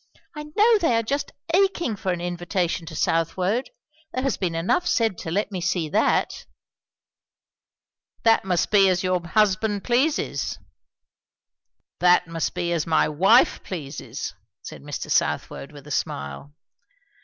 "I 0.35 0.45
know 0.55 0.79
they 0.79 0.95
are 0.97 1.03
just 1.03 1.31
aching 1.53 1.95
for 1.95 2.11
an 2.11 2.21
invitation 2.21 2.87
to 2.87 2.95
Southwode. 2.95 3.69
There 4.11 4.23
has 4.23 4.35
been 4.35 4.55
enough 4.55 4.87
said 4.87 5.15
to 5.19 5.29
let 5.31 5.51
me 5.51 5.61
see 5.61 5.89
that." 5.89 6.47
"That 8.23 8.43
must 8.43 8.71
be 8.71 8.89
as 8.89 9.03
your 9.03 9.23
husband 9.23 9.83
pleases." 9.83 10.57
"That 11.99 12.25
must 12.27 12.55
be 12.55 12.71
as 12.73 12.87
my 12.87 13.07
wife 13.09 13.61
pleases," 13.61 14.33
said 14.63 14.81
Mr. 14.81 15.11
Southwode 15.11 15.71
with 15.71 15.85
a 15.85 15.91
smile. 15.91 16.55